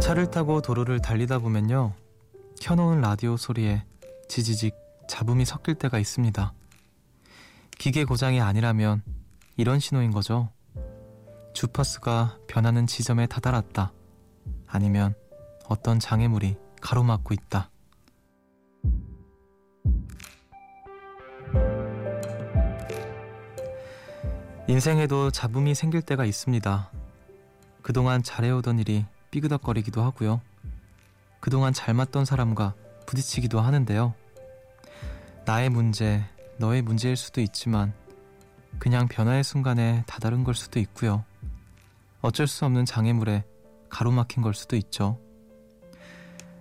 [0.00, 1.92] 차를 타고 도로를 달리다 보면요.
[2.60, 3.84] 켜놓은 라디오 소리에
[4.28, 4.74] 지지직
[5.08, 6.52] 잡음이 섞일 때가 있습니다.
[7.78, 9.02] 기계 고장이 아니라면
[9.56, 10.50] 이런 신호인 거죠.
[11.52, 13.92] 주파수가 변하는 지점에 다다랐다.
[14.66, 15.14] 아니면
[15.68, 17.70] 어떤 장애물이 가로막고 있다.
[24.68, 26.90] 인생에도 잡음이 생길 때가 있습니다.
[27.82, 30.40] 그동안 잘해오던 일이 삐그덕거리기도 하고요.
[31.40, 32.74] 그동안 잘 맞던 사람과
[33.06, 34.14] 부딪히기도 하는데요.
[35.44, 36.24] 나의 문제,
[36.58, 37.92] 너의 문제일 수도 있지만
[38.78, 41.24] 그냥 변화의 순간에 다다른 걸 수도 있고요.
[42.20, 43.44] 어쩔 수 없는 장애물에
[43.88, 45.18] 가로막힌 걸 수도 있죠.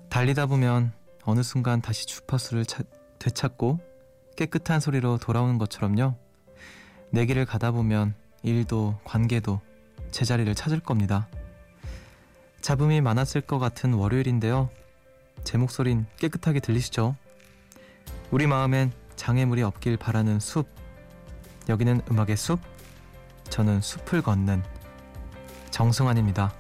[0.10, 0.92] 달리다 보면
[1.24, 2.84] 어느 순간 다시 주파수를 차,
[3.20, 3.80] 되찾고
[4.36, 6.16] 깨끗한 소리로 돌아오는 것처럼요.
[7.12, 9.62] 내 길을 가다 보면 일도 관계도
[10.10, 11.28] 제자리를 찾을 겁니다.
[12.62, 14.70] 잡음이 많았을 것 같은 월요일인데요.
[15.44, 17.16] 제 목소린 깨끗하게 들리시죠?
[18.30, 20.68] 우리 마음엔 장애물이 없길 바라는 숲.
[21.68, 22.60] 여기는 음악의 숲.
[23.50, 24.64] 저는 숲을 걷는
[25.72, 26.54] 정승환입니다.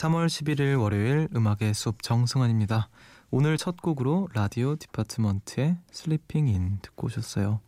[0.00, 2.88] 3월 11일 월요일 음악의 숲 정승환입니다.
[3.30, 7.60] 오늘 첫 곡으로 Radio Department의 Sleeping In 듣고 오셨어요.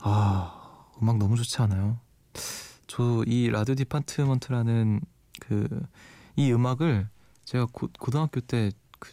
[0.00, 1.98] 아, 음악 너무 좋지 않아요?
[2.86, 5.00] 저 이 Radio Department라는
[5.40, 5.66] 그
[6.36, 7.08] 이 음악을
[7.46, 9.12] 제가 고, 고등학교 때 그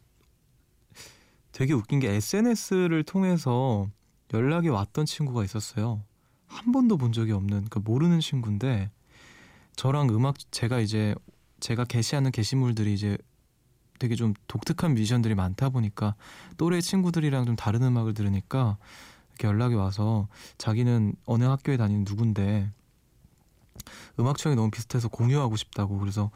[1.54, 3.88] 되게 웃긴 게 SNS를 통해서
[4.34, 6.04] 연락이 왔던 친구가 있었어요.
[6.48, 8.92] 한 번도 본 적이 없는 그 모르는 친구인데
[9.78, 11.16] 저랑 음악 제가 이제
[11.62, 13.18] 제가 게시하는 게시물들이 이제
[14.00, 16.16] 되게 좀 독특한 뮤지션들이 많다 보니까
[16.58, 18.78] 또래 친구들이랑 좀 다른 음악을 들으니까
[19.30, 20.28] 이렇게 연락이 와서
[20.58, 22.72] 자기는 어느 학교에 다니는 누군데
[24.20, 26.32] 음악 취향이 너무 비슷해서 공유하고 싶다고 그래서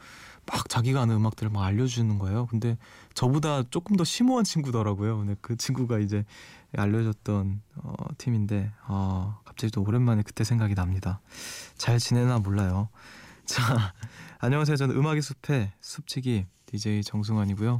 [0.46, 2.46] 막 자기가 아는 음악들을 막 알려주는 거예요.
[2.46, 2.78] 근데
[3.14, 5.18] 저보다 조금 더 심오한 친구더라고요.
[5.18, 6.24] 근데 그 친구가 이제
[6.76, 11.20] 알려줬던 어, 팀인데 아 갑자기 또 오랜만에 그때 생각이 납니다.
[11.76, 12.88] 잘 지내나 몰라요.
[13.44, 13.92] 자
[14.46, 14.76] 안녕하세요.
[14.76, 17.78] 저는 음악의 숲의 숲치기 DJ 정승환이고요.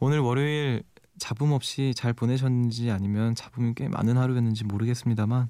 [0.00, 0.82] 오늘 월요일
[1.16, 5.48] 잡음 없이 잘 보내셨는지 아니면 잡음이 꽤 많은 하루였는지 모르겠습니다만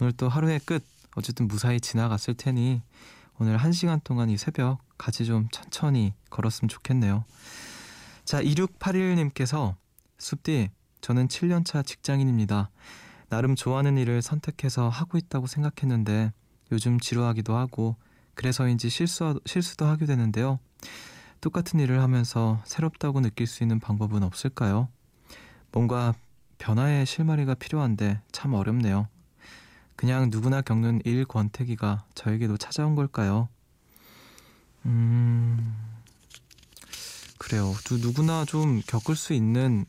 [0.00, 0.82] 오늘 또 하루의 끝
[1.16, 2.80] 어쨌든 무사히 지나갔을 테니
[3.38, 7.26] 오늘 한 시간 동안 이 새벽 같이 좀 천천히 걸었으면 좋겠네요.
[8.24, 9.74] 자, 2681님께서
[10.16, 10.70] 숲디
[11.02, 12.70] 저는 7년차 직장인입니다.
[13.28, 16.32] 나름 좋아하는 일을 선택해서 하고 있다고 생각했는데
[16.72, 17.96] 요즘 지루하기도 하고
[18.40, 20.60] 그래서인지 실수, 실수도 하게 되는데요.
[21.42, 24.88] 똑같은 일을 하면서 새롭다고 느낄 수 있는 방법은 없을까요?
[25.72, 26.14] 뭔가
[26.56, 29.08] 변화의 실마리가 필요한데 참 어렵네요.
[29.94, 33.50] 그냥 누구나 겪는 일 권태기가 저에게도 찾아온 걸까요?
[34.86, 35.76] 음,
[37.36, 37.74] 그래요.
[37.84, 39.84] 두, 누구나 좀 겪을 수 있는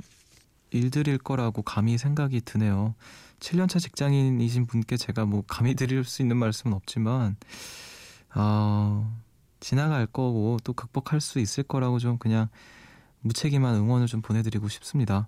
[0.72, 2.96] 일들일 거라고 감히 생각이 드네요.
[3.40, 7.38] 7년차 직장인이신 분께 제가 뭐 감히 드릴 수 있는 말씀은 없지만,
[8.36, 9.22] 어,
[9.60, 12.50] 지나갈 거고 또 극복할 수 있을 거라고 좀 그냥
[13.22, 15.28] 무책임한 응원을 좀 보내드리고 싶습니다.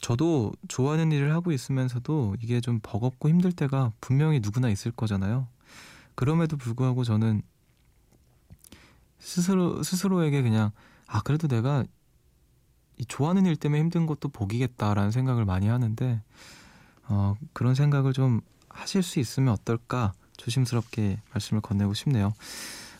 [0.00, 5.48] 저도 좋아하는 일을 하고 있으면서도 이게 좀 버겁고 힘들 때가 분명히 누구나 있을 거잖아요.
[6.14, 7.42] 그럼에도 불구하고 저는
[9.18, 10.70] 스스로 스스로에게 그냥
[11.06, 11.84] 아 그래도 내가
[12.98, 16.22] 이 좋아하는 일 때문에 힘든 것도 복이겠다라는 생각을 많이 하는데
[17.08, 22.34] 어, 그런 생각을 좀 하실 수 있으면 어떨까 조심스럽게 말씀을 건네고 싶네요.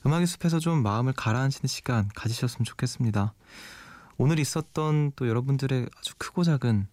[0.06, 3.32] 음악의 숲에서 좀 마음을 가라앉히는 시간 가지셨으면 좋겠습니다.
[4.16, 6.86] 오늘 있었던 또 여러분들의 아주 크고 작은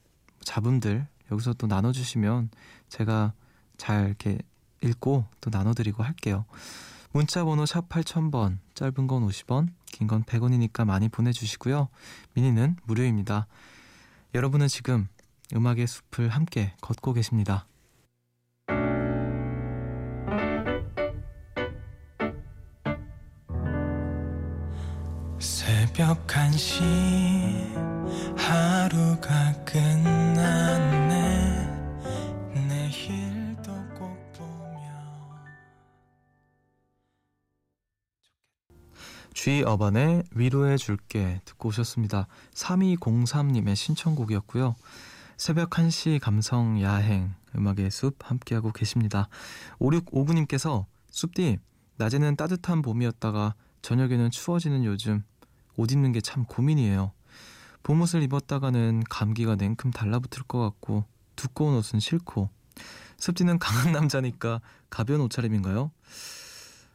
[0.44, 2.50] 잡음들 여기서 또 나눠주시면
[2.90, 3.34] 제가
[3.78, 4.38] 잘 이렇게
[4.84, 6.46] 읽고 또 나눠드리고 할게요.
[7.12, 11.90] 문자 번호 샵 8000번 짧은 건 50원 긴 건 100원이니까 많이 보내주시고요.
[12.34, 13.48] 미니는 무료입니다.
[14.34, 15.08] 여러분은 지금
[15.54, 17.68] 음악의 숲을 함께 걷고 계십니다.
[25.82, 26.84] 새벽 1시
[28.38, 31.10] 하루가 끝났네
[32.54, 34.78] 내일도 꼭 보며
[39.34, 42.28] G 어반의 위로해 줄게 듣고 오셨습니다.
[42.54, 44.76] 3203님의 신청곡이었고요.
[45.36, 49.30] 새벽 1시 감성 야행 음악의 숲 함께하고 계십니다.
[49.80, 51.58] 5659님께서 숲디
[51.98, 55.24] 낮에는 따뜻한 봄이었다가 저녁에는 추워지는 요즘
[55.82, 57.12] 옷 입는 게 참 고민이에요.
[57.84, 61.06] 봄옷을 입었다가는 감기가 냉큼 달라붙을 것 같고
[61.36, 62.50] 두꺼운 옷은 싫고
[63.18, 65.92] 습지는 강한 남자니까 가벼운 옷차림인가요?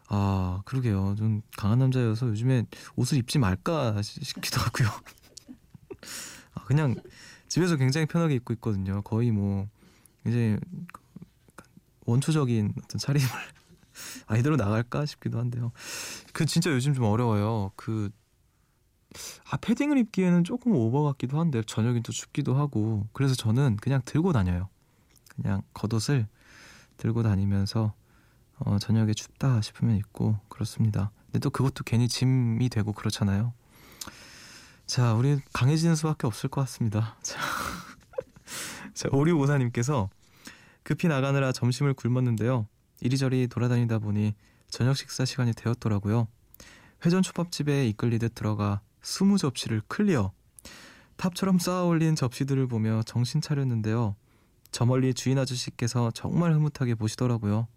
[0.09, 1.17] 아 그러게요.
[1.19, 4.88] 좀 강한 남자여서 요즘에 옷을 입지 말까 싶기도 하고요.
[6.55, 6.94] 아, 그냥
[7.49, 9.03] 집에서 굉장히 편하게 입고 있거든요.
[9.03, 9.67] 거의 뭐
[10.25, 10.59] 이제
[12.06, 13.27] 원초적인 어떤 차림을
[14.29, 15.73] 아 이대로 나갈까 싶기도 한데요.
[16.33, 17.73] 그 진짜 요즘 좀 어려워요.
[17.75, 18.11] 그
[19.51, 24.33] 아, 패딩을 입기에는 조금 오버 같기도 한데 저녁엔 또 춥기도 하고 그래서 저는 그냥 들고
[24.33, 24.69] 다녀요.
[25.35, 26.27] 그냥 겉옷을
[26.97, 27.95] 들고 다니면서
[28.59, 31.11] 어, 저녁에 춥다 싶으면 입고 그렇습니다.
[31.27, 33.53] 근데 또 그것도 괜히 짐이 되고 그렇잖아요.
[34.87, 37.17] 자, 우리 강해지는 수밖에 없을 것 같습니다.
[37.23, 37.39] 자,
[38.95, 40.09] 자 오리오사님께서
[40.83, 42.67] 급히 나가느라 점심을 굶었는데요.
[43.01, 44.35] 이리저리 돌아다니다 보니
[44.69, 46.29] 저녁 식사 시간이 되었더라고요.
[47.05, 50.33] 회전 초밥집에 이끌리듯 들어가 스무 접시를 clear.
[51.17, 54.17] 탑처럼 쌓아 올린 접시들을 보며 정신 차렸는데요.
[54.73, 57.69] 저 멀리 주인 아저씨께서 정말 흐뭇하게 보시더라고요.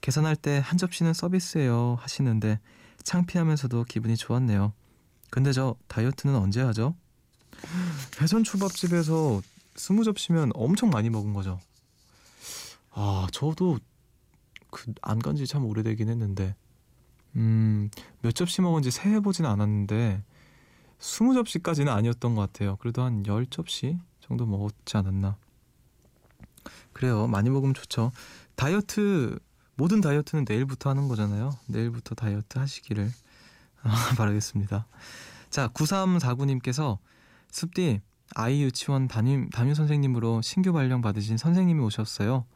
[0.00, 2.60] 계산할 때 한 접시는 서비스예요 하시는데
[3.02, 4.72] 창피하면서도 기분이 좋았네요.
[5.30, 6.96] 근데 저 다이어트는 언제 하죠?
[8.22, 9.42] 회전 초밥집에서
[9.76, 11.60] 스무 접시면 엄청 많이 먹은 거죠.
[12.90, 13.78] 아, 저도
[14.70, 16.56] 그 안 간지 참 오래되긴 했는데
[17.36, 17.90] 음,
[18.22, 20.22] 몇 접시 먹은지 세해 보진 않았는데
[21.04, 22.76] 스무 접시까지는 아니었던 것 같아요.
[22.76, 25.36] 그래도 한 열 접시 정도 먹었지 않았나.
[26.94, 27.26] 그래요.
[27.26, 28.10] 많이 먹으면 좋죠.
[28.56, 29.38] 다이어트
[29.76, 31.50] 모든 다이어트는 내일부터 하는 거잖아요.
[31.66, 33.12] 내일부터 다이어트 하시기를
[34.16, 34.86] 바라겠습니다.
[35.50, 36.96] 자, 9349님께서
[37.50, 38.00] 습디
[38.34, 42.46] 아이 유치원 담임, 담임 선생님으로 신규 발령 받으신 선생님이 오셨어요.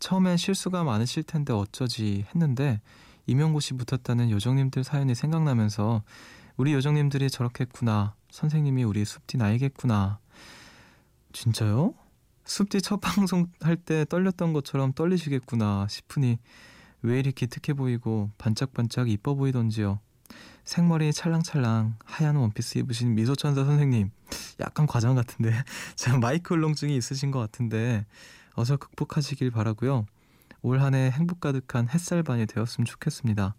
[0.00, 2.80] 처음엔 실수가 많으실 텐데 어쩌지 했는데
[3.26, 6.02] 임용고시 붙었다는 요정님들 사연이 생각나면서
[6.62, 8.14] 우리 요정님들이 저렇겠구나.
[8.30, 10.20] 선생님이 우리 숲디 나이겠구나.
[11.32, 11.92] 진짜요?
[12.44, 16.38] 숲디 첫 방송 할 때 떨렸던 것처럼 떨리시겠구나 싶으니
[17.02, 19.98] 왜 이렇게 특해 보이고 반짝반짝 이뻐 보이던지요.
[20.62, 24.12] 생머리 찰랑찰랑 하얀 원피스 입으신 미소천사 선생님
[24.60, 25.52] 약간 과장 같은데
[25.96, 28.06] 자 마이크 울렁증이 있으신 것 같은데
[28.54, 30.06] 어서 극복하시길 바라고요.
[30.62, 33.56] 올 한 해 행복 가득한 햇살반이 되었으면 좋겠습니다.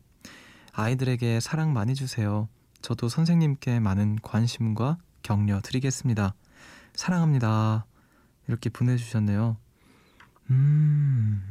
[0.71, 2.47] 아이들에게 사랑 많이 주세요.
[2.83, 6.35] 저도 선생님께 많은 관심과 격려 드리겠습니다.
[6.93, 7.85] 사랑합니다.
[8.49, 9.55] 이렇게 보내주셨네요.
[10.49, 11.41] 음,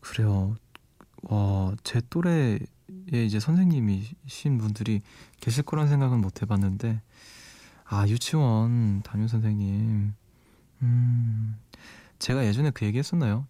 [0.00, 0.56] 그래요.
[1.24, 2.58] 와, 제 또래에
[3.12, 5.02] 이제 선생님이신 분들이
[5.40, 7.02] 계실 거란 생각은 못 해봤는데,
[7.84, 10.14] 아, 유치원 담임 선생님.
[10.80, 11.56] 음,
[12.18, 13.46] 제가 예전에 그 얘기 했었나요?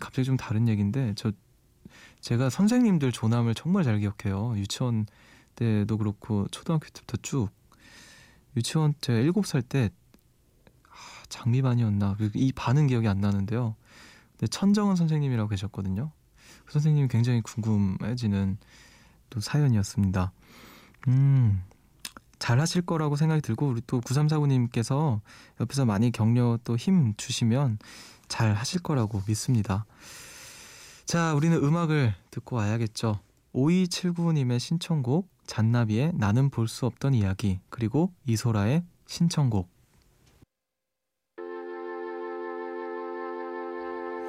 [0.00, 1.30] 갑자기 좀 다른 얘기인데, 저,
[2.20, 4.54] 제가 선생님들 조남을 정말 잘 기억해요.
[4.56, 5.06] 유치원
[5.56, 7.48] 때도 그렇고, 초등학교 때부터 쭉.
[8.56, 9.90] 유치원 제가 7살 때
[11.28, 13.76] 장미반이었나 그이 반은 기억이 안 나는데요.
[14.32, 16.10] 근데 천정은 선생님이라고 계셨거든요.
[16.64, 18.58] 그 선생님이 굉장히 궁금해지는
[19.30, 20.32] 또 사연이었습니다.
[21.08, 21.62] 음,
[22.38, 25.20] 잘 하실 거라고 생각이 들고 우리 또 9349님께서
[25.60, 27.78] 옆에서 많이 격려 또 힘 주시면
[28.28, 29.84] 잘 하실 거라고 믿습니다.
[31.10, 33.18] 자, 우리는 음악을 듣고 와야겠죠.
[33.52, 39.68] 5279님의 신청곡 잔나비의 나는 볼 수 없던 이야기 그리고 이소라의 신청곡.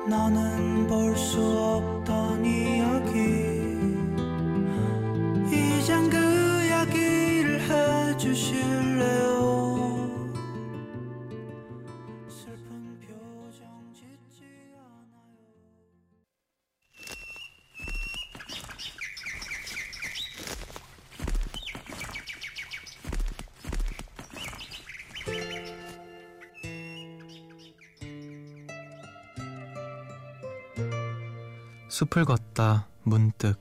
[0.10, 3.20] 나는 볼 수 없던 이야기.
[5.56, 6.18] 이젠 그
[6.66, 7.62] 이야기를
[8.10, 9.31] 해주실래요
[32.02, 33.60] 숲을 걷다 문득.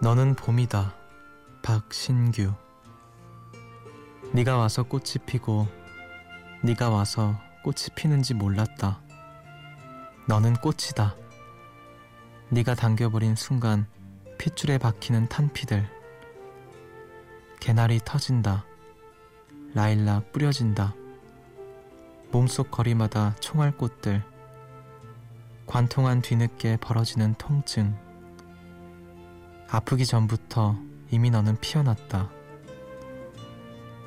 [0.00, 0.94] 너는 봄이다
[1.62, 2.54] 박신규.
[4.32, 5.68] 네가 와서 꽃이 피고
[6.62, 9.02] 네가 와서 꽃이 피는지 몰랐다.
[10.26, 11.16] 너는 꽃이다.
[12.48, 13.86] 네가 당겨버린 순간
[14.38, 15.86] 핏줄에 박히는 탄피들.
[17.60, 18.64] 개나리 터진다
[19.74, 20.94] 라일락 뿌려진다.
[22.30, 24.22] 몸속 거리마다 총알꽃들
[25.66, 27.96] 관통한 뒤늦게 벌어지는 통증.
[29.68, 30.78] 아프기 전부터
[31.10, 32.30] 이미 너는 피어났다.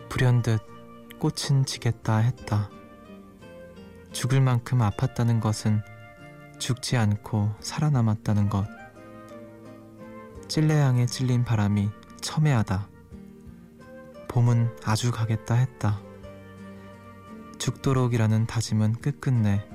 [0.07, 0.61] 불현듯
[1.19, 2.69] 꽃은 지겠다 했다.
[4.13, 5.81] 죽을 만큼 아팠다는 것은
[6.59, 8.65] 죽지 않고 살아남았다는 것.
[10.47, 11.89] 찔레향에 찔린 바람이
[12.21, 12.87] 첨예하다
[14.27, 16.01] 봄은 아주 가겠다 했다
[17.57, 19.65] 죽도록이라는 다짐은 끝끝내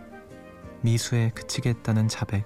[0.82, 2.44] 미수에 그치겠다는 자백.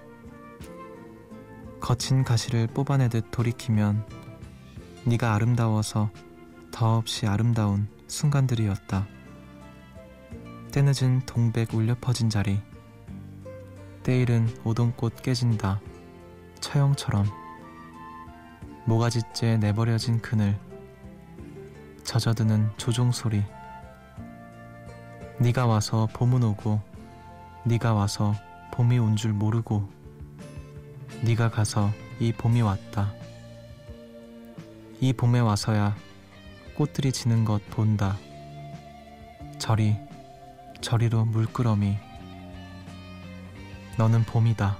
[1.81, 4.07] 거친 가시를 뽑아내듯 돌이키면
[5.05, 6.11] 네가 아름다워서
[6.71, 9.07] 더없이 아름다운 순간들이었다.
[10.73, 12.61] 때늦은 동백 울려 퍼진 자리.
[14.03, 15.81] 때일은 오동꽃 깨진다.
[16.61, 17.27] 처형처럼.
[18.85, 20.59] 모가지째 내버려진 그늘.
[22.07, 23.43] 젖어드는 조종 소리.
[25.39, 26.81] 네가 와서 봄은 오고
[27.65, 28.35] 네가 와서
[28.73, 29.89] 봄이 온 줄 모르고
[31.23, 33.13] 네가 가서 이 봄이 왔다.
[35.01, 35.97] 이 봄에 와서야
[36.77, 38.17] 꽃들이 지는 것 본다.
[39.59, 39.97] 저리
[40.81, 41.97] 저리로 물끄러미
[43.99, 44.77] 너는 봄이다.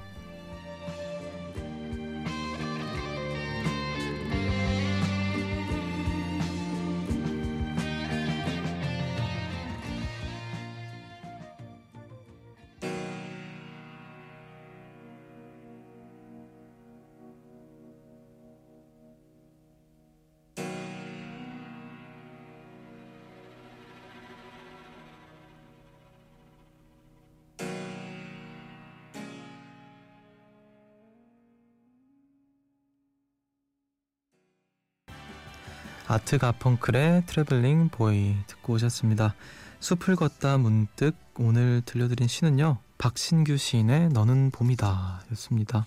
[36.07, 39.35] 아트 가펑클의 Traveling Boy 듣고 오셨습니다.
[39.79, 42.77] 숲을 걷다 문득 오늘 들려드린 시는요.
[42.97, 45.85] 박신규 시인의 너는 봄이다 였습니다.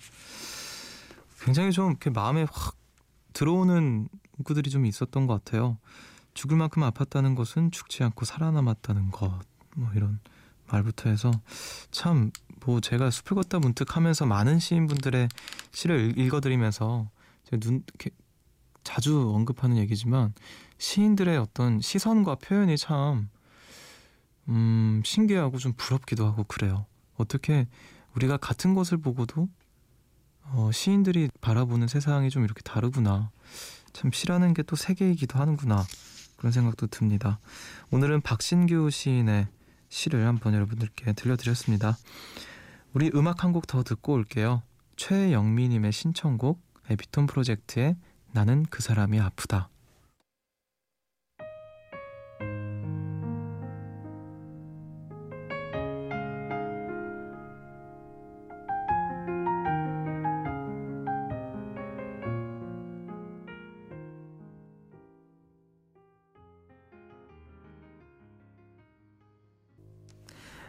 [1.43, 2.75] 굉장히 좀 이렇게 마음에 확
[3.33, 5.77] 들어오는 문구들이 좀 있었던 것 같아요.
[6.33, 9.39] 죽을 만큼 아팠다는 것은 죽지 않고 살아남았다는 것.
[9.75, 10.19] 뭐 이런
[10.67, 11.31] 말부터 해서
[11.91, 12.31] 참
[12.65, 15.29] 뭐 제가 숲을 걷다 문득 하면서 많은 시인분들의
[15.71, 17.09] 시를 읽어드리면서
[17.59, 17.83] 눈
[18.83, 20.33] 자주 언급하는 얘기지만
[20.77, 23.29] 시인들의 어떤 시선과 표현이 참
[24.49, 26.85] 음, 신기하고 좀 부럽기도 하고 그래요.
[27.15, 27.67] 어떻게
[28.15, 29.47] 우리가 같은 것을 보고도
[30.53, 33.31] 어, 시인들이 바라보는 세상이 좀 이렇게 다르구나.
[33.93, 35.83] 참 시라는 게 또 세계이기도 하는구나.
[36.37, 37.39] 그런 생각도 듭니다.
[37.91, 39.47] 오늘은 박신규 시인의
[39.89, 41.97] 시를 한번 여러분들께 들려드렸습니다.
[42.93, 44.63] 우리 음악 한 곡 더 듣고 올게요.
[44.95, 46.59] 최영미님의 신청곡
[46.89, 47.95] 에피톤 프로젝트의
[48.33, 49.69] 나는 그 사람이 아프다.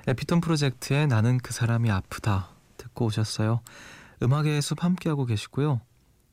[0.05, 3.61] 에피톤 프로젝트의 나는 그 사람이 아프다 듣고 오셨어요.
[4.21, 5.81] 음악의 숲 함께하고 계시고요.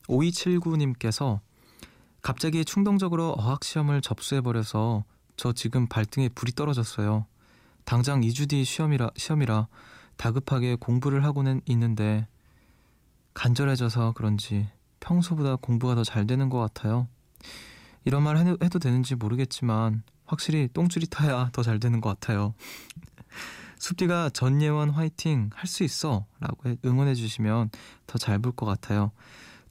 [0.10, 1.40] 5279님께서
[2.22, 5.06] 갑자기 충동적으로 어학시험을 접수해버려서
[5.38, 7.26] 저 지금 발등에 불이 떨어졌어요.
[7.86, 9.68] 당장 2주 뒤 시험이라, 시험이라
[10.18, 12.28] 다급하게 공부를 하고는 있는데
[13.34, 14.68] 간절해져서 그런지
[15.00, 17.08] 평소보다 공부가 더 잘 되는 것 같아요.
[18.04, 22.54] 이런 말 해도 되는지 모르겠지만 확실히 똥줄이 타야 더 잘 되는 것 같아요.
[23.80, 27.70] 숲디가 전예원 화이팅 할 수 있어 라고 응원해 주시면
[28.08, 29.12] 더 잘 볼 것 같아요.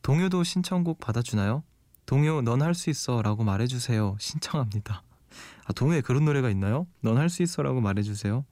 [0.03, 1.63] 동요도 신청곡 받아주나요?
[2.07, 4.17] 동요 넌 할 수 있어 라고 말해주세요.
[4.19, 5.03] 신청합니다.
[5.67, 6.87] 아, 동요에 그런 노래가 있나요?
[7.03, 8.45] 넌 할 수 있어 라고 말해주세요.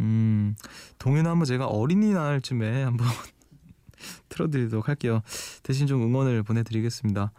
[0.00, 0.54] 음,
[0.98, 3.06] 동요는 한번 제가 어린이날쯤에 한번
[4.28, 5.22] 틀어드리도록 할게요.
[5.62, 7.32] 대신 좀 응원을 보내드리겠습니다.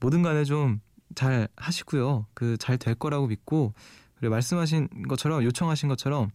[0.00, 0.80] 뭐든 간에 좀
[1.14, 2.26] 잘 하시고요.
[2.34, 3.74] 그 잘 될 거라고 믿고,
[4.14, 6.30] 그리고 말씀하신 것처럼, 요청하신 것처럼,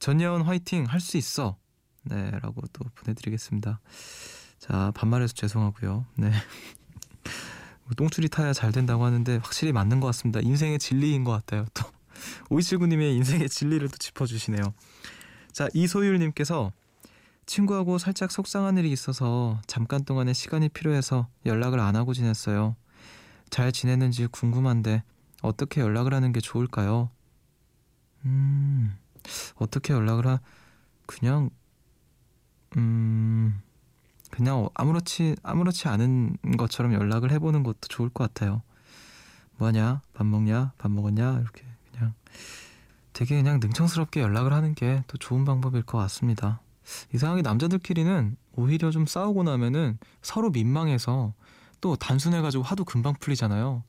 [0.00, 1.56] 전예원 화이팅 할 수 있어.
[2.02, 3.80] 네, 라고 또 보내드리겠습니다.
[4.58, 6.06] 자, 반말해서 죄송하고요.
[6.16, 6.32] 네.
[7.96, 10.40] 똥줄이 타야 잘 된다고 하는데 확실히 맞는 것 같습니다.
[10.40, 11.66] 인생의 진리인 것 같아요.
[11.74, 11.84] 또
[12.50, 14.74] 오이칠구님의 인생의 진리를 또 짚어주시네요.
[15.52, 16.72] 자, 이소율님께서
[17.46, 22.74] 친구하고 살짝 속상한 일이 있어서 잠깐 동안의 시간이 필요해서 연락을 안 하고 지냈어요.
[23.50, 25.04] 잘 지냈는지 궁금한데
[25.42, 27.10] 어떻게 연락을 하는 게 좋을까요?
[28.24, 28.96] 음,
[29.54, 30.40] 어떻게 연락을 하,
[31.06, 31.50] 그냥,
[32.76, 33.62] 음,
[34.30, 38.62] 그냥 아무렇지 아무렇지 않은 것처럼 연락을 해보는 것도 좋을 것 같아요.
[39.58, 40.02] 뭐하냐?
[40.14, 40.72] 밥 먹냐?
[40.78, 41.40] 밥 먹었냐?
[41.40, 42.12] 이렇게 그냥
[43.12, 46.60] 되게 그냥 능청스럽게 연락을 하는 게 또 좋은 방법일 것 같습니다.
[47.14, 51.32] 이상하게 남자들끼리는 오히려 좀 싸우고 나면은 서로 민망해서
[51.80, 53.82] 또 단순해가지고 화도 금방 풀리잖아요.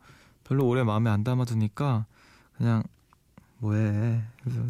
[0.43, 2.05] 별로 오래 마음에 안 담아두니까
[2.57, 2.83] 그냥
[3.59, 4.21] 뭐해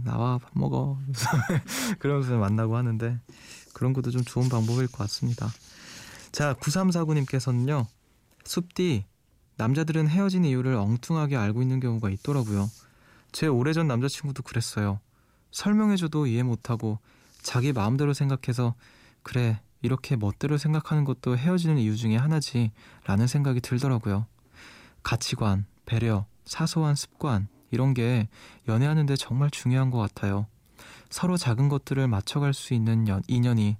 [0.04, 0.98] 나와 밥 먹어
[2.00, 3.20] 그러면서 만나고 하는데
[3.78, 5.48] 그런 것도 좀 좋은 방법일 것 같습니다.
[6.32, 7.86] 자 9349님께서는요
[8.44, 9.06] 숲디
[9.58, 12.72] 남자들은 헤어진 이유를 엉뚱하게 알고 있는 경우가 있더라고요.
[13.32, 15.00] 제 오래전 남자친구도 그랬어요.
[15.52, 16.98] 설명해줘도 이해 못하고
[17.44, 18.74] 자기 마음대로 생각해서
[19.22, 22.72] 그래 이렇게 멋대로 생각하는 것도 헤어지는 이유 중에 하나지
[23.06, 24.26] 라는 생각이 들더라고요.
[25.04, 28.28] 가치관, 배려, 사소한 습관 이런 게
[28.68, 30.48] 연애하는데 정말 중요한 것 같아요.
[31.10, 33.78] 서로 작은 것들을 맞춰갈 수 있는 연, 인연이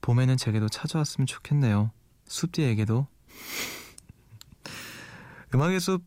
[0.00, 1.90] 봄에는 제게도 찾아왔으면 좋겠네요.
[2.26, 3.06] 숲디에게도
[5.54, 6.02] 음악의 숲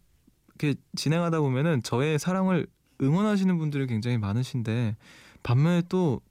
[0.60, 2.68] 이렇게 진행하다 보면은 저의 사랑을
[3.02, 4.96] 응원하시는 분들이 굉장히 많으신데
[5.44, 6.22] 반면에 또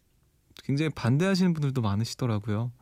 [0.65, 2.73] 굉장히 반대하시는 분들도 많으시더라고요.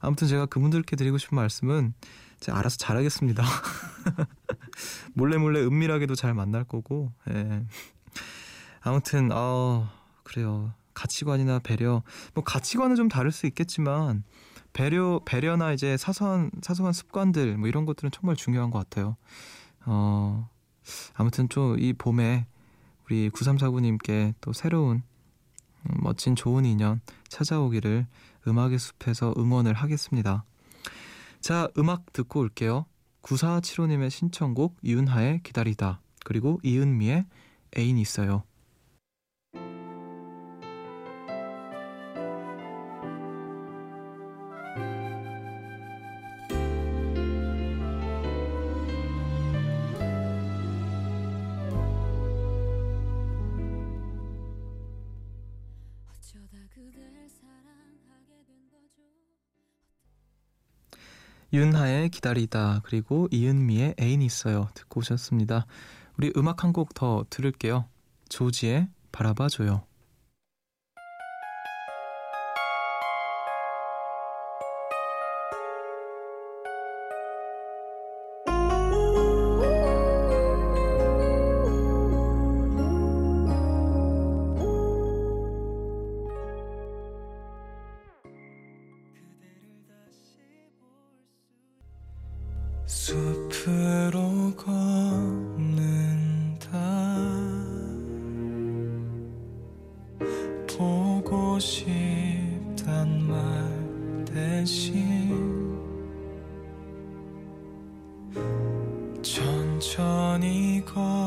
[0.00, 1.92] 아무튼 제가 그분들께 드리고 싶은 말씀은
[2.40, 3.44] 제가 알아서 잘하겠습니다.
[5.14, 7.12] 몰래 몰래 은밀하게도 잘 만날 거고.
[7.30, 7.64] 예.
[8.80, 9.90] 아무튼 어
[10.26, 10.72] 그래요.
[10.92, 12.02] 가치관이나 배려
[12.34, 14.24] 뭐 가치관은 좀 다를 수 있겠지만
[14.72, 19.16] 배려 배려나 이제 사소한 사소한 습관들 뭐 이런 것들은 정말 중요한 것 같아요.
[19.84, 20.48] 어
[21.14, 22.46] 아무튼 좀 이 봄에
[23.06, 25.02] 우리 9349님께 또 새로운
[25.84, 28.06] 음, 멋진 좋은 인연 찾아오기를
[28.48, 30.44] 음악의 숲에서 응원을 하겠습니다.
[31.40, 32.86] 자, 음악 듣고 올게요.
[33.22, 37.26] 9475님의 신청곡 윤하의 기다리다 그리고 이은미의
[37.78, 38.42] 애인 있어요.
[61.56, 65.66] 윤하의 기다리다 그리고 이은미의 애인 있어요 듣고 오셨습니다.
[66.18, 67.86] 우리 음악 한 곡 더 들을게요.
[68.28, 69.82] 조지의 바라봐줘요.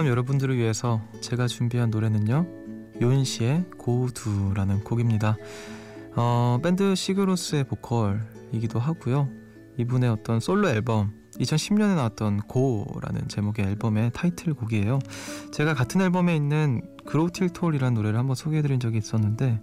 [0.00, 2.46] 밤 여러분들을 위해서 제가 준비한 노래는요
[3.02, 5.36] 요인씨의 고두라는 곡입니다
[6.16, 9.28] 어, 밴드 시그로스의 보컬이기도 하고요
[9.76, 14.98] 이분의 어떤 솔로 앨범 2010년에 나왔던 고라는 제목의 앨범의 타이틀곡이에요.
[15.52, 19.60] 제가 같은 앨범에 있는 그로틸톨이라는 노래를 한번 소개해드린 적이 있었는데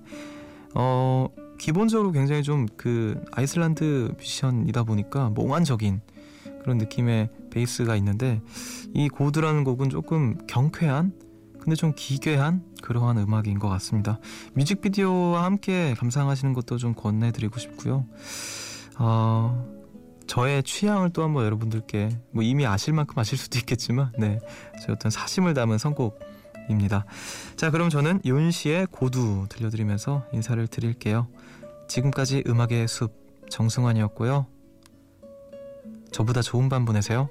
[0.76, 6.02] 어 기본적으로 굉장히 좀 그 아이슬란드 뮤지션이다 보니까 몽환적인
[6.62, 8.41] 그런 느낌의 베이스가 있는데
[8.93, 11.13] 이 고드라는 곡은 조금 경쾌한
[11.60, 14.20] 근데 좀 기괴한 그러한 음악인 것 같습니다.
[14.54, 18.06] 뮤직비디오와 함께 감상하시는 것도 좀 권해드리고 싶고요.
[19.00, 19.67] 어,
[20.28, 24.39] 저의 취향을 또 한번 여러분들께 뭐 이미 아실 만큼 아실 수도 있겠지만 네,
[24.82, 27.06] 제 어떤 사심을 담은 선곡입니다.
[27.58, 31.28] 자, 그럼 저는 윤 씨의 고두 들려드리면서 인사를 드릴게요.
[31.89, 33.12] 지금까지 음악의 숲
[33.50, 34.46] 정승환이었고요.
[36.12, 37.30] 저보다 좋은 밤 보내세요.